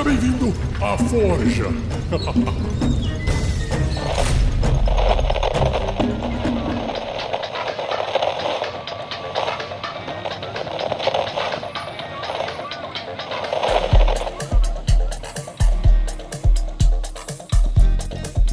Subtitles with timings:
[0.00, 1.66] Seja bem-vindo à Forja.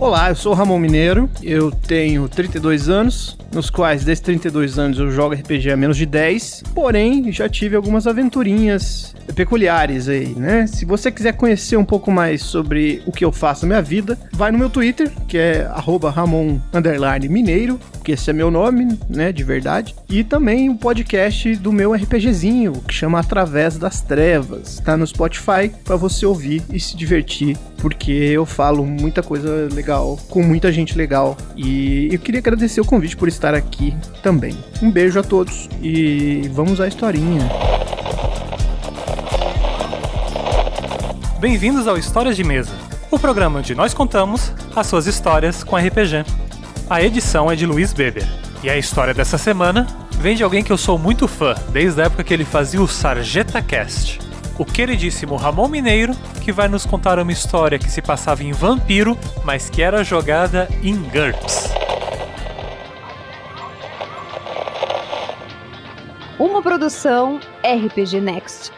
[0.00, 4.98] Olá, eu sou o Ramon Mineiro, eu tenho 32 anos, nos quais desses 32 anos
[4.98, 10.66] eu jogo RPG há menos de 10, porém já tive algumas aventurinhas peculiares aí, né?
[10.66, 14.18] Se você quiser conhecer um pouco mais sobre o que eu faço na minha vida,
[14.32, 15.68] vai no meu Twitter, que é
[16.14, 16.58] Ramon
[17.28, 21.94] Mineiro, que esse é meu nome, né, de verdade, e também o podcast do meu
[21.94, 27.56] RPGzinho, que chama Através das Trevas, tá no Spotify para você ouvir e se divertir,
[27.78, 32.84] porque eu falo muita coisa legal com muita gente legal e eu queria agradecer o
[32.84, 34.56] convite por estar aqui também.
[34.82, 37.48] Um beijo a todos e vamos à historinha.
[41.44, 42.72] Bem-vindos ao Histórias de Mesa,
[43.10, 46.24] o programa onde nós contamos as suas histórias com RPG.
[46.88, 48.26] A edição é de Luiz Beber.
[48.62, 52.06] E a história dessa semana vem de alguém que eu sou muito fã, desde a
[52.06, 54.20] época que ele fazia o Sarjeta Cast.
[54.58, 59.14] O queridíssimo Ramon Mineiro, que vai nos contar uma história que se passava em Vampiro,
[59.44, 61.74] mas que era jogada em GURPS.
[66.38, 68.72] Uma produção RPG Next.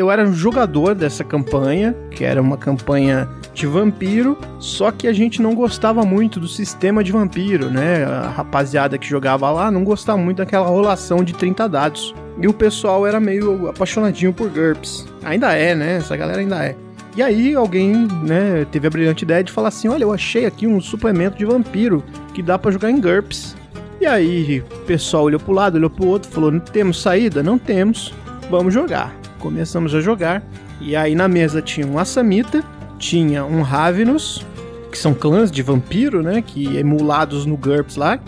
[0.00, 5.12] Eu era um jogador dessa campanha, que era uma campanha de vampiro, só que a
[5.12, 8.04] gente não gostava muito do sistema de vampiro, né?
[8.04, 12.14] A rapaziada que jogava lá não gostava muito daquela rolação de 30 dados.
[12.40, 15.06] E o pessoal era meio apaixonadinho por GURPS.
[15.22, 15.96] Ainda é, né?
[15.96, 16.74] Essa galera ainda é.
[17.14, 20.66] E aí alguém, né, teve a brilhante ideia de falar assim: "Olha, eu achei aqui
[20.66, 23.54] um suplemento de vampiro que dá para jogar em GURPS".
[24.00, 27.42] E aí o pessoal olhou pro lado, olhou pro outro, falou: "Não temos saída?
[27.42, 28.14] Não temos.
[28.48, 30.44] Vamos jogar" começamos a jogar.
[30.80, 32.62] E aí na mesa tinha um Assamita,
[32.98, 34.46] tinha um Ravenous,
[34.90, 36.42] que são clãs de vampiro, né?
[36.42, 38.18] Que emulados no GURPS lá,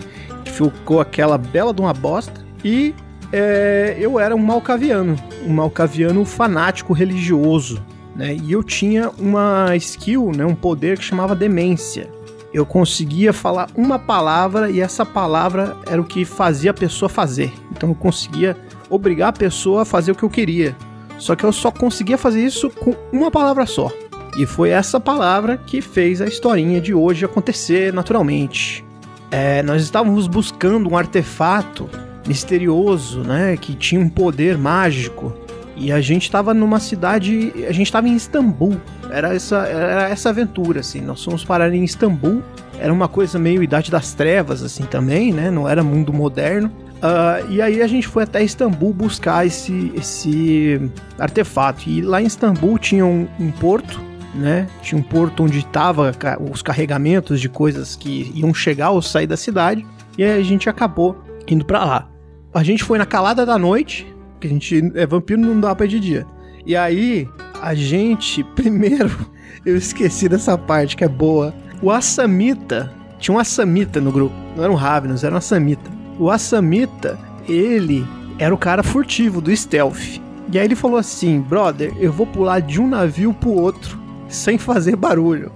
[0.45, 2.41] que ficou aquela bela de uma bosta.
[2.65, 2.95] E
[3.33, 7.83] é, eu era um malcaviano, um malcaviano fanático religioso,
[8.17, 8.34] né?
[8.34, 10.44] E eu tinha uma skill, né?
[10.44, 12.09] Um poder que chamava demência.
[12.53, 17.50] Eu conseguia falar uma palavra e essa palavra era o que fazia a pessoa fazer.
[17.71, 18.56] Então eu conseguia
[18.91, 20.77] obrigar a pessoa a fazer o que eu queria.
[21.19, 23.91] Só que eu só conseguia fazer isso com uma palavra só.
[24.37, 28.84] E foi essa palavra que fez a historinha de hoje acontecer naturalmente.
[29.31, 31.89] É, nós estávamos buscando um artefato
[32.27, 35.33] misterioso, né, que tinha um poder mágico.
[35.77, 38.81] E a gente estava numa cidade, a gente estava em Istambul.
[39.11, 41.00] Era essa, era essa aventura, assim.
[41.00, 42.43] Nós fomos parar em Istambul.
[42.79, 45.50] Era uma coisa meio Idade das Trevas, assim, também, né?
[45.50, 46.71] Não era mundo moderno.
[47.03, 50.81] Uh, e aí a gente foi até Istambul buscar esse, esse
[51.19, 51.91] artefato.
[51.91, 54.01] E lá em Istambul tinha um, um porto,
[54.33, 54.69] né?
[54.83, 56.12] Tinha um porto onde estavam
[56.53, 59.85] os carregamentos de coisas que iam chegar ou sair da cidade.
[60.17, 62.09] E aí a gente acabou indo para lá.
[62.55, 64.07] A gente foi na calada da noite,
[64.41, 66.27] que a gente é vampiro, não dá pra ir de dia.
[66.65, 67.29] E aí
[67.61, 69.11] a gente, primeiro,
[69.67, 71.53] eu esqueci dessa parte que é boa.
[71.83, 76.31] O Assamita, tinha um Assamita no grupo, não era um Ravenous, era um Assamita o
[76.31, 77.19] Assamita,
[77.49, 78.06] ele
[78.38, 80.21] era o cara furtivo do stealth.
[80.53, 84.56] E aí ele falou assim: brother, eu vou pular de um navio pro outro sem
[84.56, 85.50] fazer barulho.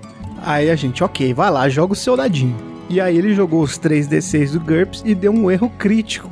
[0.44, 2.56] Aí a gente, ok, vai lá, joga o seu dadinho.
[2.90, 6.28] E aí ele jogou os 3D6 do GURPS e deu um erro crítico.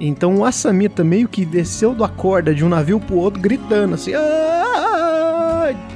[0.00, 4.12] Então o Assamita meio que desceu da corda de um navio pro outro gritando assim.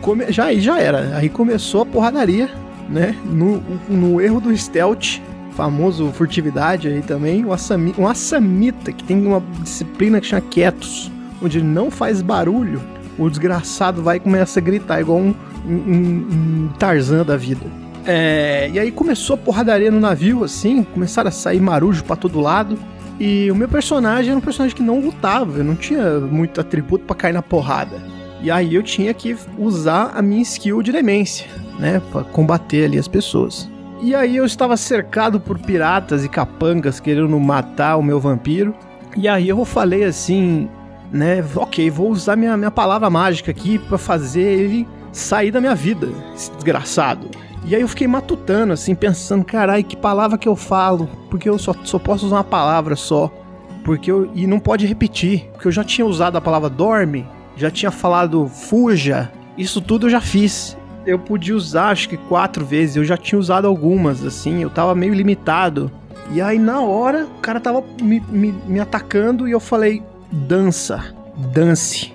[0.01, 0.31] Come...
[0.31, 1.17] Já já era.
[1.17, 2.49] Aí começou a porradaria,
[2.89, 3.17] né?
[3.25, 5.21] No, no erro do stealth
[5.61, 11.13] famoso furtividade aí também, o assami, um assamita, que tem uma disciplina que chama quietos,
[11.43, 12.81] onde ele não faz barulho,
[13.19, 15.35] o desgraçado vai e começa a gritar, igual um,
[15.67, 17.67] um, um Tarzan da vida.
[18.07, 22.41] É, e aí começou a porradaria no navio, assim, começaram a sair marujo para todo
[22.41, 22.79] lado.
[23.19, 27.05] E o meu personagem era um personagem que não lutava, eu não tinha muito atributo
[27.05, 28.03] para cair na porrada.
[28.41, 31.47] E aí eu tinha que usar a minha skill de demência,
[31.79, 33.69] né, para combater ali as pessoas.
[34.03, 38.75] E aí eu estava cercado por piratas e capangas querendo matar o meu vampiro.
[39.17, 40.69] E aí eu falei assim,
[41.13, 41.45] né?
[41.55, 46.09] Ok, vou usar minha, minha palavra mágica aqui para fazer ele sair da minha vida,
[46.35, 47.29] esse desgraçado.
[47.67, 51.07] E aí eu fiquei matutando, assim, pensando, carai, que palavra que eu falo?
[51.29, 53.31] Porque eu só, só posso usar uma palavra só.
[53.85, 54.31] Porque eu.
[54.35, 55.51] E não pode repetir.
[55.53, 57.27] Porque eu já tinha usado a palavra dorme,
[57.57, 59.31] já tinha falado fuja.
[59.59, 60.77] Isso tudo eu já fiz
[61.11, 62.97] eu podia usar acho que quatro vezes.
[62.97, 65.91] Eu já tinha usado algumas, assim, eu tava meio limitado.
[66.33, 71.15] E aí na hora o cara tava me, me, me atacando e eu falei: dança,
[71.53, 72.13] dance.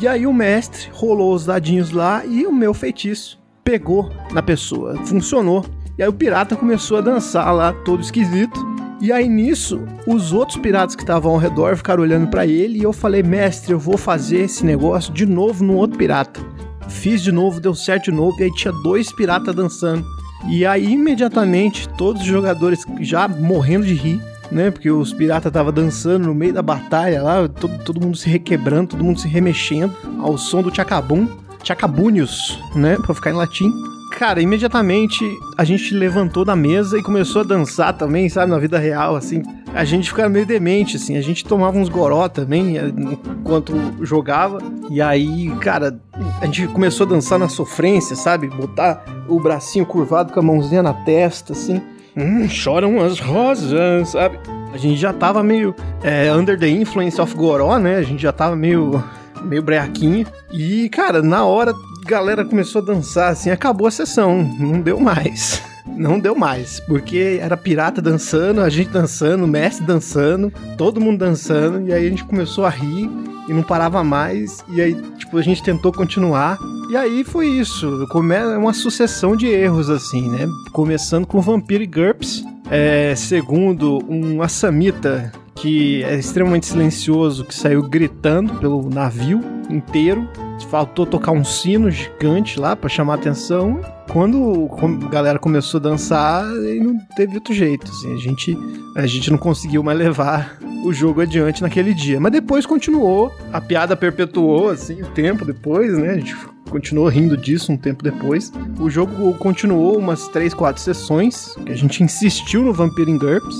[0.00, 4.96] E aí o mestre rolou os dadinhos lá e o meu feitiço pegou na pessoa,
[5.04, 5.64] funcionou.
[5.98, 8.58] E aí o pirata começou a dançar lá, todo esquisito.
[9.00, 12.82] E aí nisso, os outros piratas que estavam ao redor ficaram olhando para ele e
[12.82, 16.40] eu falei: "Mestre, eu vou fazer esse negócio de novo no outro pirata".
[16.88, 20.04] Fiz de novo, deu certo de novo e aí tinha dois piratas dançando.
[20.48, 24.20] E aí imediatamente todos os jogadores já morrendo de rir
[24.50, 24.70] né?
[24.70, 28.90] Porque os piratas estavam dançando no meio da batalha lá, todo, todo mundo se requebrando,
[28.90, 31.28] todo mundo se remexendo ao som do Chacabum,
[31.62, 32.96] Chacabunius, né?
[32.96, 33.70] Pra ficar em latim.
[34.12, 35.24] Cara, imediatamente
[35.56, 38.50] a gente levantou da mesa e começou a dançar também, sabe?
[38.50, 39.42] Na vida real, assim.
[39.74, 41.16] A gente ficava meio demente, assim.
[41.16, 44.58] A gente tomava uns goró também eh, enquanto jogava.
[44.90, 46.00] E aí, cara,
[46.40, 48.48] a gente começou a dançar na sofrência, sabe?
[48.48, 51.80] Botar o bracinho curvado com a mãozinha na testa, assim.
[52.16, 54.38] Hum, choram as rosas, sabe?
[54.72, 57.96] A gente já tava meio é, under the influence of Goró, né?
[57.96, 59.02] A gente já tava meio,
[59.42, 60.26] meio breaquinho.
[60.52, 64.42] E, cara, na hora, a galera começou a dançar, assim, acabou a sessão.
[64.58, 65.62] Não deu mais.
[65.96, 71.18] Não deu mais, porque era pirata dançando, a gente dançando, o mestre dançando, todo mundo
[71.18, 73.10] dançando, e aí a gente começou a rir
[73.48, 76.58] e não parava mais, e aí, tipo, a gente tentou continuar,
[76.90, 80.46] e aí foi isso, é uma sucessão de erros, assim, né?
[80.72, 87.82] Começando com Vampiro e GURPS, é, segundo um Assamita que é extremamente silencioso, que saiu
[87.82, 90.28] gritando pelo navio inteiro.
[90.66, 93.80] Faltou tocar um sino gigante lá para chamar atenção.
[94.10, 94.68] Quando
[95.04, 97.90] a galera começou a dançar, não teve outro jeito.
[97.90, 98.58] Assim, a, gente,
[98.96, 102.20] a gente não conseguiu mais levar o jogo adiante naquele dia.
[102.20, 106.10] Mas depois continuou, a piada perpetuou, assim, o tempo depois, né?
[106.10, 106.36] A gente
[106.70, 108.52] continuou rindo disso um tempo depois.
[108.78, 113.56] O jogo continuou umas 3, 4 sessões, que a gente insistiu no Vampire in GURPS.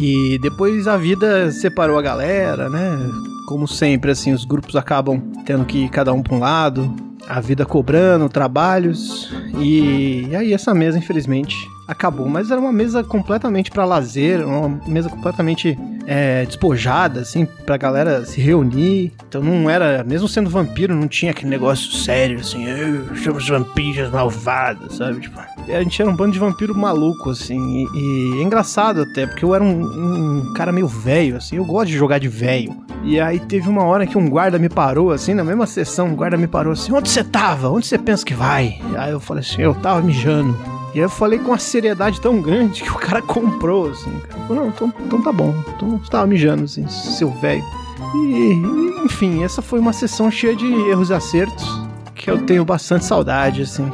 [0.00, 2.98] E depois a vida separou a galera, né?
[3.46, 6.94] Como sempre, assim, os grupos acabam tendo que ir cada um para um lado,
[7.28, 9.32] a vida cobrando, trabalhos.
[9.58, 11.56] E, aí essa mesa, infelizmente,
[11.86, 12.28] acabou.
[12.28, 18.24] Mas era uma mesa completamente para lazer, uma mesa completamente é, despojada, assim, pra galera
[18.24, 19.12] se reunir.
[19.28, 22.64] Então não era, mesmo sendo vampiro, não tinha aquele negócio sério, assim,
[23.22, 25.20] somos vampiros malvados, sabe?
[25.20, 29.26] Tipo, a gente era um bando de vampiro maluco, assim, e, e é engraçado até,
[29.26, 32.74] porque eu era um, um cara meio velho, assim, eu gosto de jogar de velho.
[33.04, 36.14] E aí teve uma hora que um guarda me parou, assim, na mesma sessão, um
[36.14, 37.68] guarda me parou assim, onde você tava?
[37.68, 38.80] Onde você pensa que vai?
[38.96, 40.56] Aí eu falei assim, eu tava mijando.
[40.94, 44.12] E aí eu falei com uma seriedade tão grande que o cara comprou, assim.
[44.46, 45.54] Falei, não, então, então tá bom.
[45.74, 47.64] Então tava mijando, assim, seu velho.
[48.14, 51.66] E, enfim, essa foi uma sessão cheia de erros e acertos
[52.14, 53.90] que eu tenho bastante saudade, assim.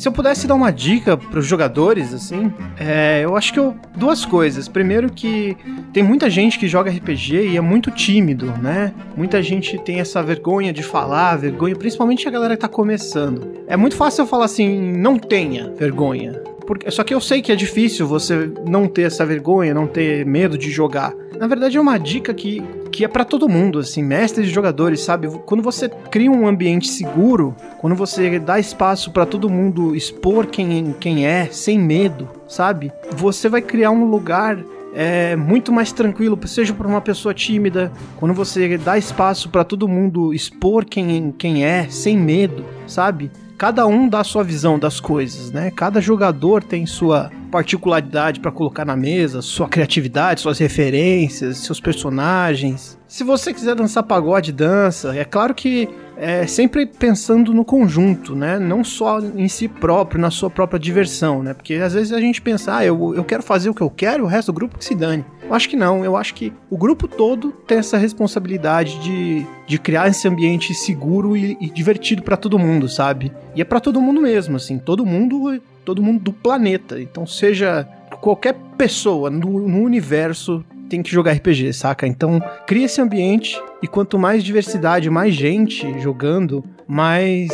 [0.00, 3.76] Se eu pudesse dar uma dica para os jogadores, assim, é, eu acho que eu,
[3.94, 4.66] duas coisas.
[4.66, 5.54] Primeiro que
[5.92, 8.94] tem muita gente que joga RPG e é muito tímido, né?
[9.14, 13.60] Muita gente tem essa vergonha de falar, vergonha, principalmente a galera que tá começando.
[13.66, 16.49] É muito fácil eu falar assim, não tenha vergonha.
[16.70, 20.24] Porque, só que eu sei que é difícil você não ter essa vergonha, não ter
[20.24, 21.12] medo de jogar.
[21.36, 22.62] Na verdade, é uma dica que,
[22.92, 25.26] que é para todo mundo, assim, mestres e jogadores, sabe?
[25.46, 30.94] Quando você cria um ambiente seguro, quando você dá espaço para todo mundo expor quem,
[31.00, 32.92] quem é, sem medo, sabe?
[33.16, 34.56] Você vai criar um lugar
[34.94, 39.88] é muito mais tranquilo, seja para uma pessoa tímida, quando você dá espaço para todo
[39.88, 43.30] mundo expor quem, quem é, sem medo, sabe?
[43.60, 45.70] Cada um dá sua visão das coisas, né?
[45.70, 52.98] Cada jogador tem sua particularidade para colocar na mesa, sua criatividade, suas referências, seus personagens.
[53.06, 55.14] Se você quiser dançar pagode, dança.
[55.14, 55.90] É claro que
[56.22, 58.58] é sempre pensando no conjunto, né?
[58.58, 61.54] Não só em si próprio, na sua própria diversão, né?
[61.54, 64.24] Porque às vezes a gente pensa, ah, eu, eu quero fazer o que eu quero,
[64.24, 65.24] o resto do grupo que se dane.
[65.42, 69.78] Eu acho que não, eu acho que o grupo todo tem essa responsabilidade de, de
[69.78, 73.32] criar esse ambiente seguro e, e divertido para todo mundo, sabe?
[73.56, 77.00] E é para todo mundo mesmo, assim, todo mundo todo mundo do planeta.
[77.00, 77.88] Então, seja
[78.20, 82.04] qualquer pessoa no, no universo tem que jogar RPG, saca?
[82.06, 87.48] Então, cria esse ambiente e quanto mais diversidade, mais gente jogando, mais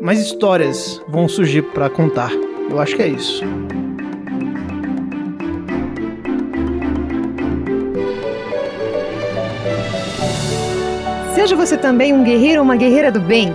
[0.00, 2.30] mais histórias vão surgir para contar.
[2.70, 3.42] Eu acho que é isso.
[11.34, 13.54] Seja você também um guerreiro ou uma guerreira do bem.